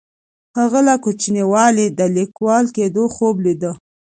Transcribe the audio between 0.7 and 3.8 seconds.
له کوچنیوالي د لیکوال کیدو خوب لیده.